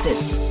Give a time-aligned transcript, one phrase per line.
[0.00, 0.49] Exits.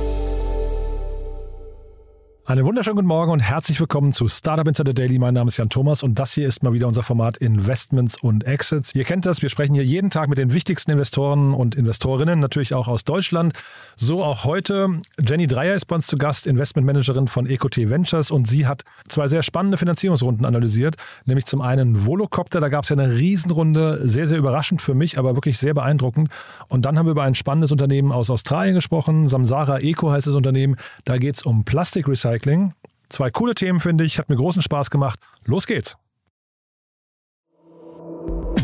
[2.50, 5.20] Einen wunderschönen guten Morgen und herzlich willkommen zu Startup Insider Daily.
[5.20, 8.42] Mein Name ist Jan Thomas und das hier ist mal wieder unser Format Investments und
[8.42, 8.92] Exits.
[8.92, 12.74] Ihr kennt das, wir sprechen hier jeden Tag mit den wichtigsten Investoren und Investorinnen, natürlich
[12.74, 13.52] auch aus Deutschland.
[13.94, 14.88] So auch heute.
[15.24, 19.28] Jenny Dreier ist bei uns zu Gast, Investmentmanagerin von EcoT Ventures und sie hat zwei
[19.28, 20.96] sehr spannende Finanzierungsrunden analysiert,
[21.26, 25.20] nämlich zum einen Volocopter, da gab es ja eine Riesenrunde, sehr, sehr überraschend für mich,
[25.20, 26.30] aber wirklich sehr beeindruckend.
[26.66, 30.34] Und dann haben wir über ein spannendes Unternehmen aus Australien gesprochen, Samsara Eco heißt das
[30.34, 30.74] Unternehmen,
[31.04, 32.74] da geht es um Plastikrecycling Recycling.
[33.08, 34.18] Zwei coole Themen, finde ich.
[34.18, 35.18] Hat mir großen Spaß gemacht.
[35.44, 35.96] Los geht's.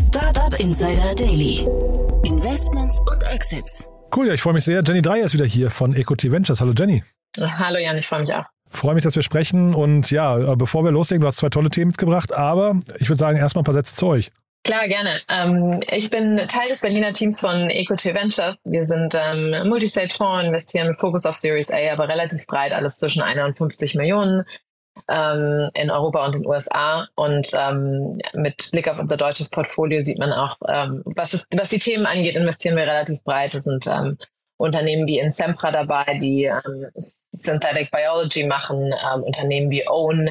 [0.08, 1.66] Startup Insider Daily.
[2.24, 3.86] Investments und Exits.
[4.14, 4.82] Cool, ja, ich freue mich sehr.
[4.82, 6.60] Jenny Dreier ist wieder hier von EcoT Ventures.
[6.60, 7.02] Hallo Jenny.
[7.38, 8.44] Hallo Jan, ich freue mich auch.
[8.70, 9.74] Freue mich, dass wir sprechen.
[9.74, 13.38] Und ja, bevor wir loslegen, du hast zwei tolle Themen mitgebracht, aber ich würde sagen,
[13.38, 14.30] erstmal ein paar Sätze zu euch.
[14.66, 15.20] Klar, gerne.
[15.28, 18.56] Ähm, ich bin Teil des Berliner Teams von EcoT Ventures.
[18.64, 23.22] Wir sind ähm, Multistage-Fonds, investieren mit Fokus auf Series A, aber relativ breit, alles zwischen
[23.22, 24.44] 51 Millionen
[25.08, 27.06] ähm, in Europa und den USA.
[27.14, 31.68] Und ähm, mit Blick auf unser deutsches Portfolio sieht man auch, ähm, was, es, was
[31.68, 33.54] die Themen angeht, investieren wir relativ breit.
[33.54, 34.18] Es sind ähm,
[34.56, 36.88] Unternehmen wie Insempra dabei, die ähm,
[37.30, 40.30] Synthetic Biology machen, Unternehmen wie Own,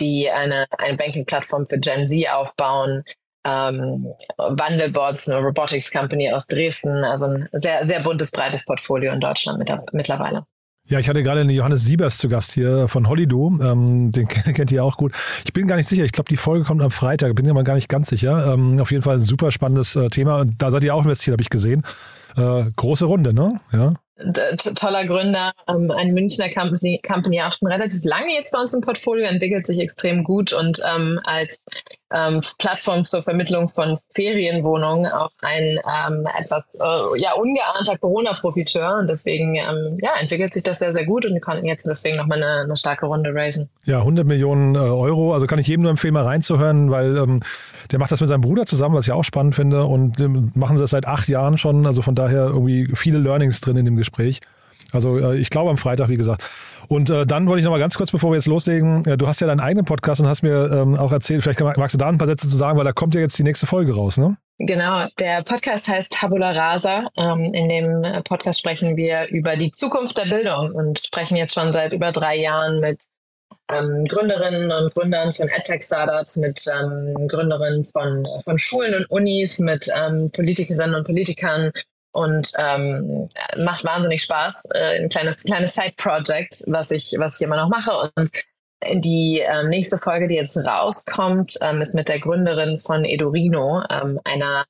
[0.00, 3.04] die eine, eine Banking-Plattform für Gen Z aufbauen,
[3.46, 7.04] ähm, Wandelbots, eine Robotics Company aus Dresden.
[7.04, 10.44] Also ein sehr, sehr buntes, breites Portfolio in Deutschland mit, mittlerweile.
[10.88, 13.58] Ja, ich hatte gerade den Johannes Siebers zu Gast hier von Hollydo.
[13.60, 15.12] Ähm, den kennt ihr auch gut.
[15.44, 16.04] Ich bin gar nicht sicher.
[16.04, 17.34] Ich glaube, die Folge kommt am Freitag.
[17.34, 18.52] Bin mir mal gar nicht ganz sicher.
[18.52, 20.40] Ähm, auf jeden Fall ein super spannendes äh, Thema.
[20.40, 21.82] Und da seid ihr auch investiert, habe ich gesehen.
[22.36, 23.60] Äh, große Runde, ne?
[23.72, 23.94] Ja.
[24.74, 28.80] Toller Gründer, ähm, ein Münchner Company, Company, auch schon relativ lange jetzt bei uns im
[28.80, 31.60] Portfolio, entwickelt sich extrem gut und ähm, als
[32.12, 38.98] ähm, Plattform zur Vermittlung von Ferienwohnungen auch ein ähm, etwas äh, ja, ungeahnter Corona-Profiteur.
[38.98, 42.16] Und deswegen ähm, ja, entwickelt sich das sehr, sehr gut und wir konnten jetzt deswegen
[42.16, 43.68] nochmal eine, eine starke Runde raisen.
[43.84, 45.34] Ja, 100 Millionen äh, Euro.
[45.34, 47.42] Also kann ich jedem nur empfehlen, mal reinzuhören, weil ähm,
[47.90, 49.84] der macht das mit seinem Bruder zusammen, was ich auch spannend finde.
[49.84, 51.86] Und ähm, machen sie das seit acht Jahren schon.
[51.86, 54.40] Also von daher irgendwie viele Learnings drin in dem Gespräch.
[54.92, 56.42] Also äh, ich glaube am Freitag, wie gesagt.
[56.88, 59.26] Und äh, dann wollte ich noch mal ganz kurz, bevor wir jetzt loslegen, äh, du
[59.26, 62.08] hast ja deinen eigenen Podcast und hast mir ähm, auch erzählt, vielleicht magst du da
[62.08, 64.36] ein paar Sätze zu sagen, weil da kommt ja jetzt die nächste Folge raus, ne?
[64.58, 67.10] Genau, der Podcast heißt Tabula Rasa.
[67.16, 71.72] Ähm, in dem Podcast sprechen wir über die Zukunft der Bildung und sprechen jetzt schon
[71.72, 73.02] seit über drei Jahren mit
[73.70, 79.88] ähm, Gründerinnen und Gründern von EdTech-Startups, mit ähm, Gründerinnen von, von Schulen und Unis, mit
[79.94, 81.72] ähm, Politikerinnen und Politikern,
[82.16, 83.28] und ähm,
[83.58, 84.64] macht wahnsinnig Spaß.
[84.72, 88.10] Äh, ein kleines, kleines Side-Project, was ich, was ich immer noch mache.
[88.16, 88.30] Und
[89.02, 94.18] die ähm, nächste Folge, die jetzt rauskommt, ähm, ist mit der Gründerin von Edurino, ähm,
[94.24, 94.64] einer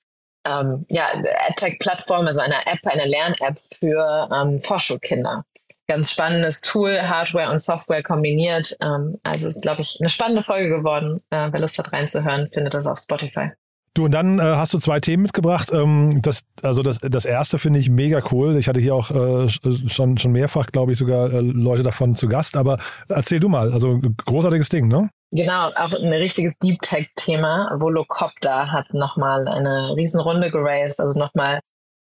[0.45, 1.07] ähm, ja,
[1.49, 5.45] AdTech-Plattform, also einer App, einer Lern-App für ähm, Vorschulkinder.
[5.89, 8.77] Ganz spannendes Tool, Hardware und Software kombiniert.
[9.23, 11.23] Also ist, glaube ich, eine spannende Folge geworden.
[11.31, 13.53] Äh, wer Lust hat reinzuhören, findet das auf Spotify.
[13.97, 15.71] Du, und dann äh, hast du zwei Themen mitgebracht.
[15.73, 18.59] Ähm, das, also das, das erste finde ich mega cool.
[18.59, 22.29] Ich hatte hier auch äh, schon, schon mehrfach, glaube ich, sogar äh, Leute davon zu
[22.29, 22.59] Gast.
[22.59, 25.09] Aber erzähl du mal, also großartiges Ding, ne?
[25.33, 27.75] Genau, auch ein richtiges Deep Tech-Thema.
[27.81, 31.61] Volocopter hat nochmal eine Riesenrunde geraced, also nochmal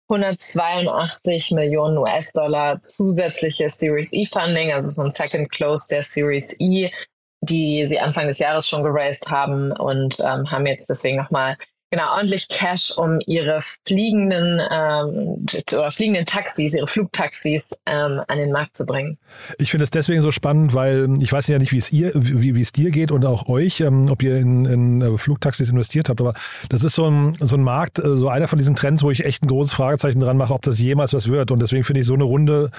[0.09, 6.91] 182 Millionen US-Dollar zusätzliche Series E-Funding, also so ein Second Close der Series E,
[7.39, 11.55] die sie Anfang des Jahres schon geraced haben und ähm, haben jetzt deswegen nochmal
[11.89, 18.51] genau ordentlich Cash, um ihre fliegenden ähm, oder fliegenden Taxis, ihre Flugtaxis ähm, an den
[18.51, 19.17] Markt zu bringen.
[19.57, 22.55] Ich finde es deswegen so spannend, weil ich weiß ja nicht, wie es ihr, wie,
[22.55, 26.09] wie es dir geht und auch euch, ähm, ob ihr in, in äh, Flugtaxis investiert
[26.09, 26.33] habt, aber
[26.69, 29.23] das ist so ein, so ein Markt, äh, so einer von diesen Trends, wo ich
[29.23, 31.51] echt ein großes Fragezeichen dran mache, ob das jemals was wird.
[31.51, 32.71] Und deswegen finde ich so eine Runde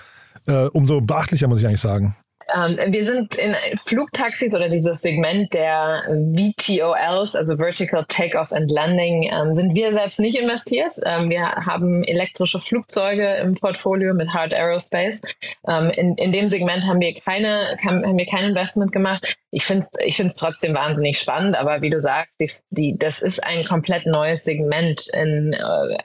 [0.47, 2.17] äh, umso beachtlicher, muss ich eigentlich sagen.
[2.55, 6.03] Ähm, wir sind in Flugtaxis oder dieses Segment der
[6.37, 10.95] VTOLs, also Vertical Takeoff and Landing, ähm, sind wir selbst nicht investiert.
[11.05, 15.23] Ähm, wir haben elektrische Flugzeuge im Portfolio mit Hard Aerospace.
[15.69, 19.37] Ähm, in, in dem Segment haben wir keine, haben wir kein Investment gemacht.
[19.51, 23.21] Ich finde es ich find's trotzdem wahnsinnig spannend, aber wie du sagst, die, die, das
[23.21, 25.09] ist ein komplett neues Segment.
[25.15, 25.59] In äh,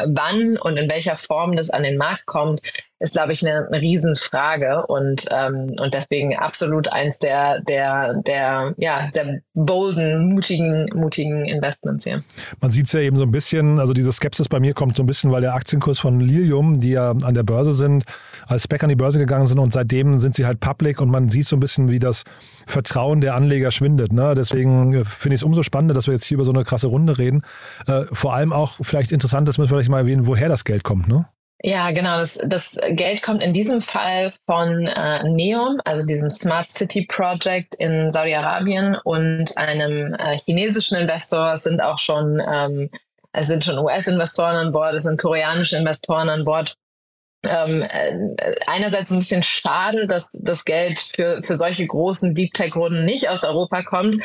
[0.06, 2.62] wann und in welcher Form das an den Markt kommt,
[3.04, 8.74] ist, glaube ich, eine, eine Riesenfrage und, ähm, und deswegen absolut eins der, der, der,
[8.78, 12.24] ja, der bolden, mutigen, mutigen Investments hier.
[12.62, 15.04] Man sieht es ja eben so ein bisschen, also diese Skepsis bei mir kommt so
[15.04, 18.06] ein bisschen, weil der Aktienkurs von Lilium, die ja an der Börse sind,
[18.48, 21.28] als Spec an die Börse gegangen sind und seitdem sind sie halt public und man
[21.28, 22.24] sieht so ein bisschen, wie das
[22.68, 24.14] Vertrauen der Anleger schwindet.
[24.14, 24.34] Ne?
[24.34, 26.88] Deswegen äh, finde ich es umso spannender, dass wir jetzt hier über so eine krasse
[26.88, 27.42] Runde reden.
[27.86, 30.86] Äh, vor allem auch vielleicht interessant, das müssen wir vielleicht mal erwähnen, woher das Geld
[30.86, 31.10] kommt.
[31.10, 31.26] Ne?
[31.62, 32.18] Ja, genau.
[32.18, 37.76] Das, das Geld kommt in diesem Fall von äh, NEOM, also diesem Smart City Project
[37.76, 41.54] in Saudi-Arabien und einem äh, chinesischen Investor.
[41.54, 42.90] Es sind auch schon, ähm,
[43.40, 46.76] sind schon US-Investoren an Bord, es sind koreanische Investoren an Bord
[47.44, 53.04] ähm, äh, einerseits ein bisschen schade, dass das Geld für, für solche großen Deep Tech-Runden
[53.04, 54.16] nicht aus Europa kommt.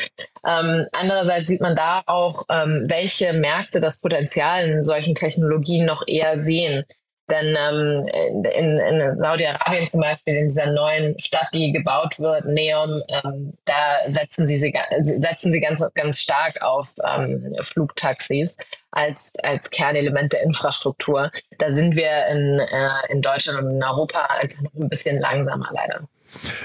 [0.47, 6.03] Ähm, andererseits sieht man da auch, ähm, welche Märkte das Potenzial in solchen Technologien noch
[6.07, 6.85] eher sehen.
[7.29, 8.07] Denn ähm,
[8.55, 13.97] in, in Saudi-Arabien zum Beispiel, in dieser neuen Stadt, die gebaut wird, Neom, ähm, da
[14.07, 18.57] setzen sie, sie, setzen sie ganz, ganz stark auf ähm, Flugtaxis
[18.91, 21.31] als, als Kernelement der Infrastruktur.
[21.57, 25.69] Da sind wir in, äh, in Deutschland und in Europa einfach noch ein bisschen langsamer
[25.71, 26.07] leider.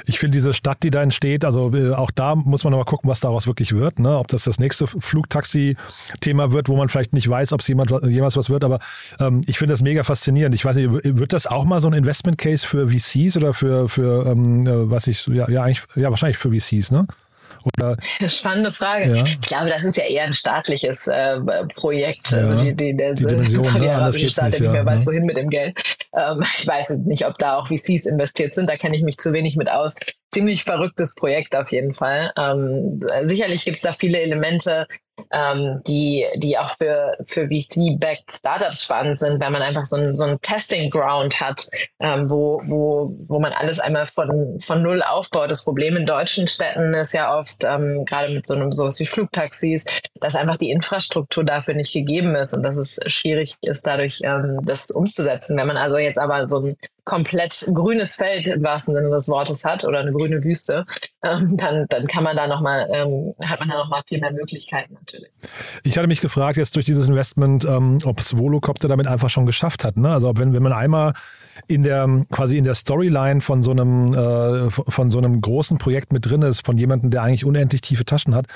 [0.06, 2.84] Ich finde diese Stadt, die da entsteht, also äh, auch da muss man noch mal
[2.84, 3.98] gucken, was daraus wirklich wird.
[3.98, 4.18] Ne?
[4.18, 8.36] Ob das das nächste Flugtaxi-Thema wird, wo man vielleicht nicht weiß, ob es jemand, jemals
[8.36, 8.64] was wird.
[8.64, 8.80] Aber
[9.20, 10.54] ähm, ich finde das mega faszinierend.
[10.54, 14.26] Ich weiß nicht, wird das auch mal so ein Investment-Case für VCs oder für, für
[14.26, 17.06] ähm, äh, was ich, ja, ja, eigentlich, ja, wahrscheinlich für VCs, ne?
[17.64, 17.96] Oder?
[18.28, 19.14] Spannende Frage.
[19.14, 19.24] Ja.
[19.24, 21.40] Ich glaube, das ist ja eher ein staatliches äh,
[21.74, 22.30] Projekt.
[22.30, 23.92] Ja, also die, die, der die Dimension, ne?
[23.92, 25.06] arabische Staat, der nicht mehr weiß, ne?
[25.06, 25.78] wohin mit dem Geld.
[26.14, 28.68] Ähm, ich weiß jetzt nicht, ob da auch VCs investiert sind.
[28.68, 29.94] Da kenne ich mich zu wenig mit aus
[30.34, 32.32] ziemlich verrücktes Projekt auf jeden Fall.
[32.36, 34.86] Ähm, sicherlich gibt es da viele Elemente,
[35.32, 40.16] ähm, die, die auch für, für VC-backed Startups spannend sind, wenn man einfach so ein,
[40.16, 41.66] so ein Testing Ground hat,
[42.00, 45.52] ähm, wo, wo, wo man alles einmal von, von Null aufbaut.
[45.52, 49.06] Das Problem in deutschen Städten ist ja oft, ähm, gerade mit so einem sowas wie
[49.06, 49.84] Flugtaxis,
[50.20, 54.58] dass einfach die Infrastruktur dafür nicht gegeben ist und dass es schwierig ist, dadurch ähm,
[54.64, 55.56] das umzusetzen.
[55.56, 59.64] Wenn man also jetzt aber so ein komplett grünes Feld im wahrsten Sinne des Wortes
[59.64, 60.86] hat oder eine grüne Wüste,
[61.22, 64.94] ähm, dann, dann kann man da nochmal, ähm, hat man da nochmal viel mehr Möglichkeiten
[64.94, 65.30] natürlich.
[65.82, 69.46] Ich hatte mich gefragt jetzt durch dieses Investment, ähm, ob es Volocopter damit einfach schon
[69.46, 69.96] geschafft hat.
[69.96, 70.10] Ne?
[70.10, 71.12] Also wenn, wenn man einmal
[71.68, 76.12] in der quasi in der Storyline von so einem äh, von so einem großen Projekt
[76.12, 78.46] mit drin ist, von jemandem, der eigentlich unendlich tiefe Taschen hat,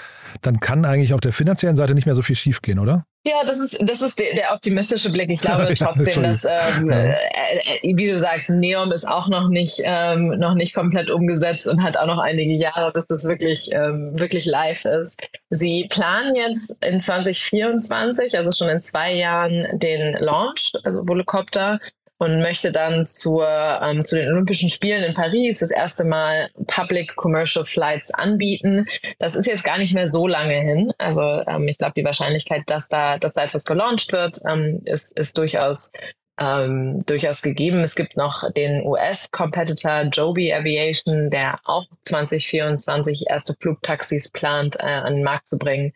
[0.43, 3.05] dann kann eigentlich auf der finanziellen Seite nicht mehr so viel schiefgehen, oder?
[3.29, 5.29] Ja, das ist, das ist der, der optimistische Blick.
[5.29, 9.83] Ich glaube trotzdem, dass, ähm, äh, äh, wie du sagst, Neom ist auch noch nicht,
[9.85, 14.15] ähm, noch nicht komplett umgesetzt und hat auch noch einige Jahre, bis das wirklich, ähm,
[14.19, 15.21] wirklich live ist.
[15.51, 21.81] Sie planen jetzt in 2024, also schon in zwei Jahren, den Launch, also Volocopter
[22.19, 27.17] und möchte dann zur, ähm, zu den Olympischen Spielen in Paris das erste Mal Public
[27.17, 28.87] Commercial Flights anbieten.
[29.19, 30.93] Das ist jetzt gar nicht mehr so lange hin.
[30.99, 35.19] Also ähm, ich glaube, die Wahrscheinlichkeit, dass da, dass da etwas gelauncht wird, ähm, ist,
[35.19, 35.93] ist durchaus
[36.41, 37.81] ähm, durchaus gegeben.
[37.81, 45.17] Es gibt noch den US-Competitor Joby Aviation, der auch 2024 erste Flugtaxis plant, äh, an
[45.17, 45.93] den Markt zu bringen.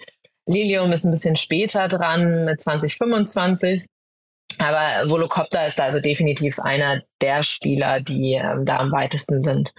[0.47, 3.87] Lilium ist ein bisschen später dran mit 2025.
[4.63, 9.73] Aber Volocopter ist also definitiv einer der Spieler, die ähm, da am weitesten sind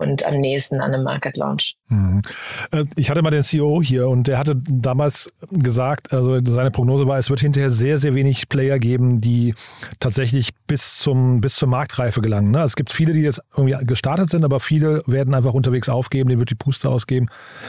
[0.00, 1.76] und am nächsten an einem Market Launch.
[1.88, 2.22] Mhm.
[2.70, 7.06] Äh, ich hatte mal den CEO hier und der hatte damals gesagt, also seine Prognose
[7.06, 9.54] war, es wird hinterher sehr, sehr wenig Player geben, die
[9.98, 12.50] tatsächlich bis zum bis zur Marktreife gelangen.
[12.50, 12.62] Ne?
[12.62, 16.40] Es gibt viele, die jetzt irgendwie gestartet sind, aber viele werden einfach unterwegs aufgeben, denen
[16.40, 17.28] wird die Puste ausgeben,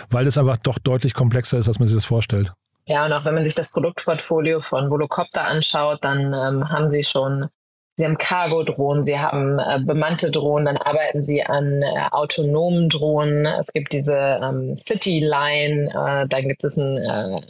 [0.10, 2.54] weil es einfach doch deutlich komplexer ist, als man sich das vorstellt.
[2.92, 7.06] Ja, und auch wenn man sich das Produktportfolio von Volocopter anschaut, dann ähm, haben sie
[7.06, 7.48] schon,
[7.96, 13.46] sie haben Cargo-Drohnen, sie haben äh, bemannte Drohnen, dann arbeiten sie an äh, autonomen Drohnen.
[13.46, 17.42] Es gibt diese ähm, City Line, äh, dann gibt es ein äh,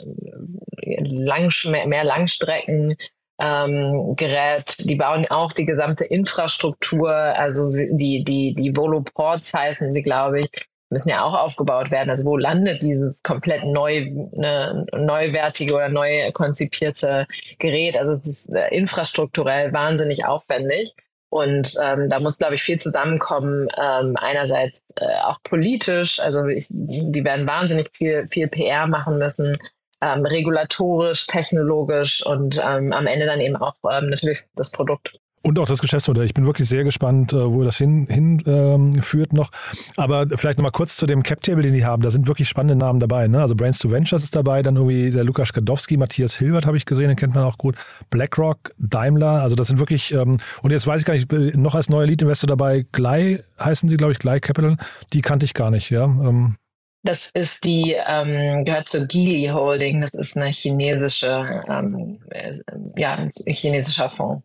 [1.10, 2.95] Langsch mehr Langstrecken.
[3.39, 10.03] Ähm, Gerät, die bauen auch die gesamte Infrastruktur, also die, die, die Voloports heißen sie,
[10.03, 10.50] glaube ich,
[10.91, 12.10] müssen ja auch aufgebaut werden.
[12.10, 17.25] Also wo landet dieses komplett neu, ne, neuwertige oder neu konzipierte
[17.60, 17.98] Gerät?
[17.98, 20.93] Also es ist äh, infrastrukturell wahnsinnig aufwendig.
[21.29, 23.69] Und ähm, da muss, glaube ich, viel zusammenkommen.
[23.81, 29.57] Ähm, einerseits äh, auch politisch, also ich, die werden wahnsinnig viel, viel PR machen müssen,
[30.01, 35.21] ähm, regulatorisch, technologisch und ähm, am Ende dann eben auch ähm, natürlich das Produkt.
[35.43, 36.25] Und auch das Geschäftsmodell.
[36.25, 39.50] Ich bin wirklich sehr gespannt, äh, wo das hinführt hin, ähm, noch.
[39.98, 42.03] Aber vielleicht nochmal kurz zu dem Cap-Table, den die haben.
[42.03, 43.27] Da sind wirklich spannende Namen dabei.
[43.27, 43.41] Ne?
[43.41, 46.86] Also Brains to Ventures ist dabei, dann irgendwie der Lukas Gadowski, Matthias Hilbert habe ich
[46.86, 47.75] gesehen, den kennt man auch gut.
[48.12, 51.89] BlackRock, Daimler, also das sind wirklich, ähm, und jetzt weiß ich gar nicht, noch als
[51.89, 54.77] neuer Lead-Investor dabei, Glei heißen sie, glaube ich, Glei Capital.
[55.13, 56.03] Die kannte ich gar nicht, ja.
[56.03, 56.55] Ähm,
[57.03, 62.60] das ist die, ähm, gehört zur Geely Holding, das ist eine chinesische, ähm, äh,
[62.95, 64.43] ja, ein chinesischer Fonds.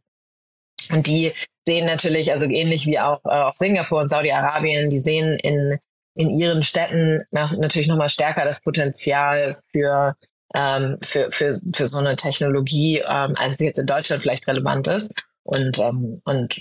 [0.91, 1.33] Und die
[1.67, 5.79] sehen natürlich, also ähnlich wie auch, äh, auch Singapur und Saudi-Arabien, die sehen in,
[6.15, 10.17] in ihren Städten nach, natürlich nochmal stärker das Potenzial für,
[10.55, 14.87] ähm, für, für, für so eine Technologie, ähm, als es jetzt in Deutschland vielleicht relevant
[14.89, 15.15] ist.
[15.47, 16.61] Und, ähm, und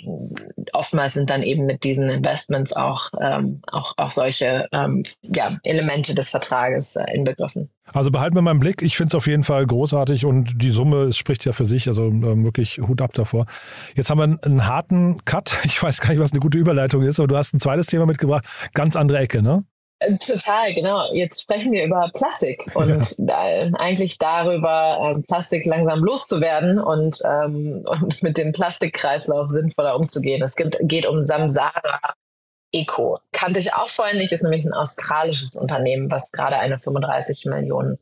[0.74, 6.14] oftmals sind dann eben mit diesen Investments auch, ähm, auch, auch solche ähm, ja, Elemente
[6.14, 7.70] des Vertrages äh, inbegriffen.
[7.94, 8.84] Also behalten wir mal im Blick.
[8.84, 11.88] Ich finde es auf jeden Fall großartig und die Summe spricht ja für sich.
[11.88, 13.48] Also ähm, wirklich Hut ab davor.
[13.96, 15.56] Jetzt haben wir einen, einen, harten Cut.
[15.66, 18.06] Ich weiß gar nicht, was eine gute Überleitung ist, aber du hast ein zweites Thema
[18.06, 18.46] mitgebracht.
[18.74, 19.64] Ganz andere Ecke, ne?
[20.00, 21.14] Äh, total, genau.
[21.14, 23.70] Jetzt sprechen wir über Plastik und ja.
[23.78, 30.42] eigentlich darüber, ähm, Plastik langsam loszuwerden und, ähm, und mit dem Plastikkreislauf sinnvoller umzugehen.
[30.44, 32.00] Es gibt, geht um Samsara
[32.72, 33.20] Eco.
[33.32, 37.98] Kannte ich auch vorhin nicht, ist nämlich ein australisches Unternehmen, was gerade eine 35 Millionen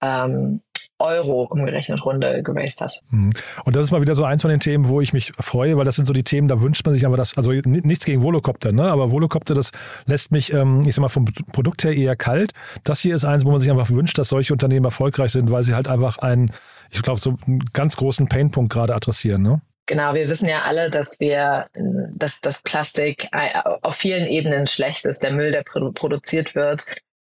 [0.00, 0.60] ähm,
[0.98, 3.00] Euro umgerechnet Runde geraced hat.
[3.10, 3.32] Mhm.
[3.64, 5.84] Und das ist mal wieder so eins von den Themen, wo ich mich freue, weil
[5.84, 8.72] das sind so die Themen, da wünscht man sich aber das, also nichts gegen Volocopter,
[8.72, 8.84] ne?
[8.84, 9.72] aber Volocopter, das
[10.06, 12.52] lässt mich, ähm, ich sag mal, vom Produkt her eher kalt.
[12.84, 15.64] Das hier ist eins, wo man sich einfach wünscht, dass solche Unternehmen erfolgreich sind, weil
[15.64, 16.52] sie halt einfach einen,
[16.90, 19.42] ich glaube, so einen ganz großen Painpunkt gerade adressieren.
[19.42, 19.60] Ne?
[19.86, 21.66] Genau, wir wissen ja alle, dass wir,
[22.14, 25.22] dass das Plastik äh, auf vielen Ebenen schlecht ist.
[25.22, 26.86] Der Müll, der produziert wird,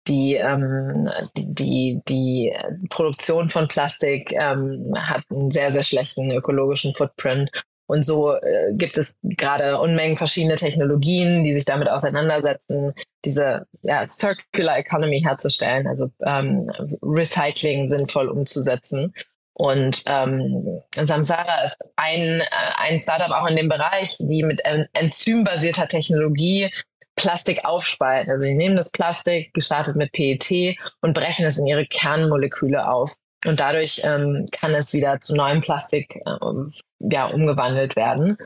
[0.08, 2.54] die, ähm, die, die, die
[2.90, 7.50] Produktion von Plastik ähm, hat einen sehr, sehr schlechten ökologischen Footprint.
[7.86, 12.94] Und so äh, gibt es gerade Unmengen verschiedene Technologien, die sich damit auseinandersetzen,
[13.26, 19.14] diese ja, Circular Economy herzustellen, also ähm, Recycling sinnvoll umzusetzen.
[19.56, 22.46] Und ähm, Samsara ist ein, äh,
[22.78, 24.62] ein Startup auch in dem Bereich, die mit
[24.94, 26.72] enzymbasierter Technologie
[27.16, 28.32] Plastik aufspalten.
[28.32, 33.16] Also die nehmen das Plastik, gestartet mit PET, und brechen es in ihre Kernmoleküle auf.
[33.46, 36.38] Und dadurch ähm, kann es wieder zu neuem Plastik äh,
[37.00, 38.38] ja, umgewandelt werden.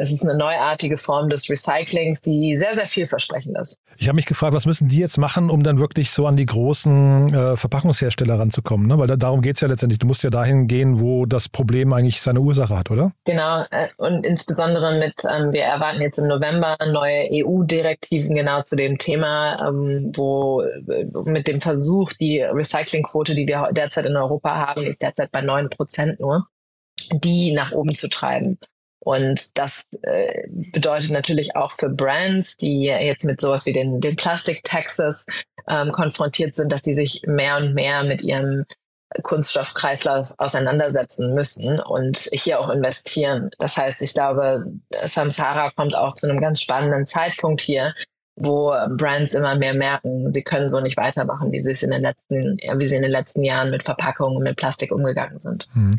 [0.00, 3.78] Es ist eine neuartige Form des Recyclings, die sehr, sehr vielversprechend ist.
[3.98, 6.46] Ich habe mich gefragt, was müssen die jetzt machen, um dann wirklich so an die
[6.46, 8.86] großen äh, Verpackungshersteller ranzukommen?
[8.86, 8.96] Ne?
[8.96, 9.98] Weil da, darum geht es ja letztendlich.
[9.98, 13.12] Du musst ja dahin gehen, wo das Problem eigentlich seine Ursache hat, oder?
[13.26, 13.64] Genau.
[13.70, 18.96] Äh, und insbesondere mit, ähm, wir erwarten jetzt im November neue EU-Direktiven genau zu dem
[18.96, 24.84] Thema, ähm, wo äh, mit dem Versuch, die Recyclingquote, die wir derzeit in Europa haben,
[24.84, 26.46] ist derzeit bei 9 Prozent nur
[27.12, 28.58] die nach oben zu treiben.
[29.00, 34.16] Und das äh, bedeutet natürlich auch für Brands, die jetzt mit sowas wie den, den
[34.16, 35.26] Plastik-Taxes
[35.68, 38.66] ähm, konfrontiert sind, dass die sich mehr und mehr mit ihrem
[39.22, 43.50] Kunststoffkreislauf auseinandersetzen müssen und hier auch investieren.
[43.58, 44.66] Das heißt, ich glaube,
[45.04, 47.94] Samsara kommt auch zu einem ganz spannenden Zeitpunkt hier,
[48.36, 52.02] wo Brands immer mehr merken, sie können so nicht weitermachen, wie sie es in den
[52.02, 55.68] letzten, wie sie in den letzten Jahren mit Verpackungen und mit Plastik umgegangen sind.
[55.74, 55.98] Hm.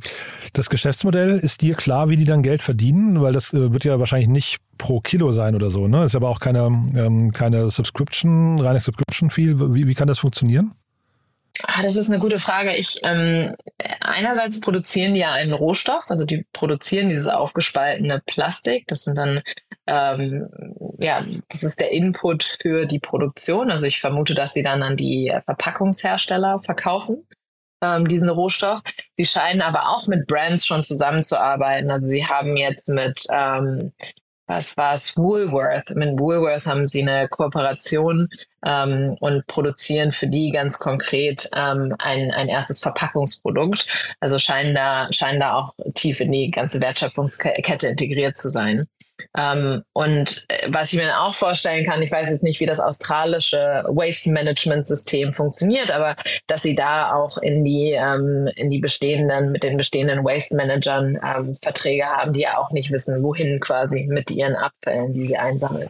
[0.53, 3.99] Das Geschäftsmodell ist dir klar, wie die dann Geld verdienen, weil das äh, wird ja
[3.99, 6.03] wahrscheinlich nicht pro Kilo sein oder so, ne?
[6.03, 9.59] Ist aber auch keine, ähm, keine Subscription, reine Subscription-Fee.
[9.73, 10.73] Wie, wie kann das funktionieren?
[11.67, 12.75] Ah, das ist eine gute Frage.
[12.75, 13.55] Ich ähm,
[13.99, 18.87] einerseits produzieren die ja einen Rohstoff, also die produzieren dieses aufgespaltene Plastik.
[18.87, 19.41] Das sind dann
[19.87, 20.49] ähm,
[20.99, 23.71] ja, das ist der Input für die Produktion.
[23.71, 27.27] Also ich vermute, dass sie dann an die Verpackungshersteller verkaufen
[27.81, 28.81] ähm, diesen Rohstoff.
[29.17, 31.91] Sie scheinen aber auch mit Brands schon zusammenzuarbeiten.
[31.91, 33.91] Also sie haben jetzt mit ähm,
[34.51, 35.95] was war es, Woolworth.
[35.95, 38.27] Mit Woolworth haben sie eine Kooperation
[38.65, 44.13] ähm, und produzieren für die ganz konkret ähm, ein, ein erstes Verpackungsprodukt.
[44.19, 48.87] Also scheinen da, scheinen da auch tief in die ganze Wertschöpfungskette integriert zu sein.
[49.37, 52.65] Ähm, und äh, was ich mir dann auch vorstellen kann, ich weiß jetzt nicht, wie
[52.65, 56.15] das australische Waste Management System funktioniert, aber
[56.47, 61.19] dass sie da auch in die, ähm, in die bestehenden, mit den bestehenden Waste Managern
[61.23, 65.37] ähm, Verträge haben, die ja auch nicht wissen, wohin quasi mit ihren Abfällen, die sie
[65.37, 65.89] einsammeln.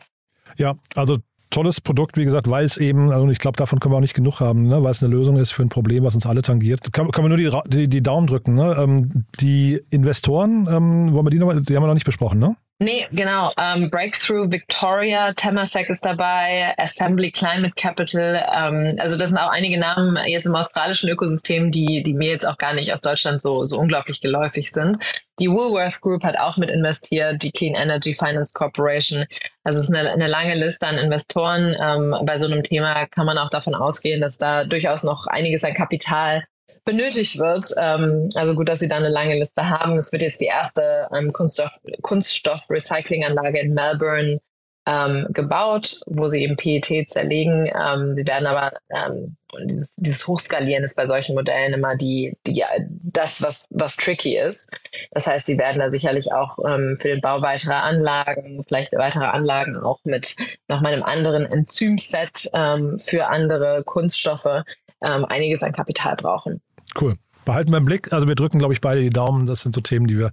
[0.57, 1.17] Ja, also
[1.51, 4.15] tolles Produkt, wie gesagt, weil es eben, also ich glaube, davon können wir auch nicht
[4.15, 4.81] genug haben, ne?
[4.83, 6.91] weil es eine Lösung ist für ein Problem, was uns alle tangiert.
[6.91, 8.55] Kann, können wir nur die, die, die Daumen drücken.
[8.55, 8.75] Ne?
[8.79, 12.55] Ähm, die Investoren, ähm, wollen wir die noch, die haben wir noch nicht besprochen, ne?
[12.83, 13.51] Nee, genau.
[13.59, 18.43] Ähm, Breakthrough Victoria, Temasek ist dabei, Assembly Climate Capital.
[18.51, 22.47] Ähm, also das sind auch einige Namen jetzt im australischen Ökosystem, die, die mir jetzt
[22.47, 24.97] auch gar nicht aus Deutschland so, so unglaublich geläufig sind.
[25.39, 29.27] Die Woolworth Group hat auch mit investiert, die Clean Energy Finance Corporation.
[29.63, 31.75] Also es ist eine, eine lange Liste an Investoren.
[31.79, 35.63] Ähm, bei so einem Thema kann man auch davon ausgehen, dass da durchaus noch einiges
[35.63, 36.45] an Kapital
[36.85, 37.65] benötigt wird.
[37.77, 39.97] Ähm, also gut, dass Sie da eine lange Liste haben.
[39.97, 44.39] Es wird jetzt die erste ähm, Kunststoff, Kunststoff-Recyclinganlage in Melbourne
[44.87, 47.67] ähm, gebaut, wo sie eben PET zerlegen.
[47.67, 52.63] Ähm, sie werden aber ähm, dieses, dieses Hochskalieren ist bei solchen Modellen immer die, die
[53.03, 54.71] das, was, was tricky ist.
[55.11, 59.25] Das heißt, sie werden da sicherlich auch ähm, für den Bau weiterer Anlagen, vielleicht weitere
[59.25, 60.35] Anlagen auch mit
[60.67, 64.63] nochmal einem anderen Enzymset ähm, für andere Kunststoffe
[65.03, 66.61] ähm, einiges an Kapital brauchen.
[66.99, 67.15] Cool.
[67.45, 68.11] behalten wir im Blick.
[68.13, 69.45] Also wir drücken, glaube ich, beide die Daumen.
[69.45, 70.31] Das sind so Themen, die wir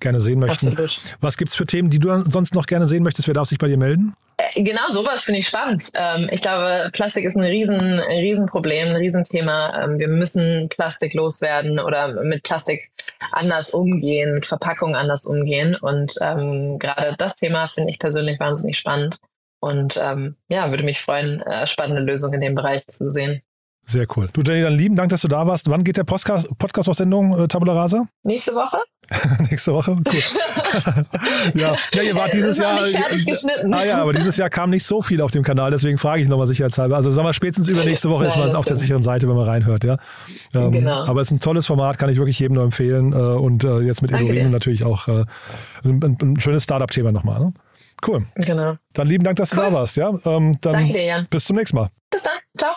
[0.00, 0.68] gerne sehen möchten.
[0.68, 1.16] Absolut.
[1.20, 3.28] Was gibt es für Themen, die du sonst noch gerne sehen möchtest?
[3.28, 4.14] Wer darf sich bei dir melden?
[4.36, 5.90] Äh, genau, sowas finde ich spannend.
[5.94, 9.84] Ähm, ich glaube, Plastik ist ein riesen, Riesenproblem, ein Riesenthema.
[9.84, 12.90] Ähm, wir müssen Plastik loswerden oder mit Plastik
[13.32, 15.76] anders umgehen, mit Verpackungen anders umgehen.
[15.80, 19.18] Und ähm, gerade das Thema finde ich persönlich wahnsinnig spannend.
[19.60, 23.42] Und ähm, ja, würde mich freuen, äh, spannende Lösungen in dem Bereich zu sehen.
[23.90, 24.28] Sehr cool.
[24.32, 25.68] Du, Jenny, dann lieben Dank, dass du da warst.
[25.68, 28.06] Wann geht der Podcast, Podcast auf Sendung, äh, Tabula Rasa?
[28.22, 28.78] Nächste Woche.
[29.50, 29.96] Nächste Woche?
[29.96, 30.22] Cool.
[31.60, 31.74] ja.
[31.92, 32.82] ja, ihr wart dieses Jahr.
[32.82, 33.74] Nicht fertig geschnitten.
[33.74, 36.28] Ah ja, aber dieses Jahr kam nicht so viel auf dem Kanal, deswegen frage ich
[36.28, 36.94] nochmal sicherheitshalber.
[36.94, 39.82] Also sagen wir spätestens übernächste Woche ist man auf der sicheren Seite, wenn man reinhört,
[39.82, 39.96] ja.
[40.54, 41.06] Ähm, genau.
[41.06, 43.12] Aber es ist ein tolles Format, kann ich wirklich jedem nur empfehlen.
[43.12, 45.24] Äh, und äh, jetzt mit Edorino natürlich auch äh,
[45.82, 47.40] ein, ein, schönes Startup-Thema nochmal.
[47.40, 47.54] Ne?
[48.06, 48.24] Cool.
[48.36, 48.76] Genau.
[48.92, 49.64] Dann lieben Dank, dass cool.
[49.64, 49.96] du da warst.
[49.96, 50.10] Ja?
[50.24, 51.26] Ähm, dann Danke dir, Jan.
[51.28, 51.88] Bis zum nächsten Mal.
[52.10, 52.38] Bis dann.
[52.56, 52.76] Ciao.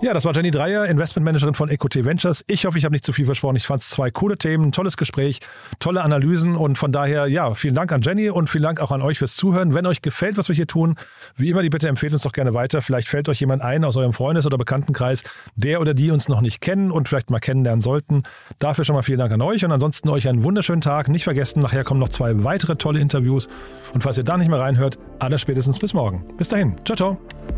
[0.00, 2.44] Ja, das war Jenny Dreier, Investmentmanagerin von EcoT Ventures.
[2.46, 3.56] Ich hoffe, ich habe nicht zu viel versprochen.
[3.56, 5.40] Ich fand es zwei coole Themen, tolles Gespräch,
[5.80, 9.02] tolle Analysen und von daher, ja, vielen Dank an Jenny und vielen Dank auch an
[9.02, 9.74] euch fürs Zuhören.
[9.74, 10.94] Wenn euch gefällt, was wir hier tun,
[11.34, 12.80] wie immer, die Bitte empfehlt uns doch gerne weiter.
[12.80, 15.24] Vielleicht fällt euch jemand ein aus eurem Freundes- oder Bekanntenkreis,
[15.56, 18.22] der oder die uns noch nicht kennen und vielleicht mal kennenlernen sollten.
[18.60, 21.08] Dafür schon mal vielen Dank an euch und ansonsten euch einen wunderschönen Tag.
[21.08, 23.48] Nicht vergessen, nachher kommen noch zwei weitere tolle Interviews
[23.94, 26.24] und falls ihr da nicht mehr reinhört, alles spätestens bis morgen.
[26.36, 26.76] Bis dahin.
[26.84, 27.57] Ciao, ciao.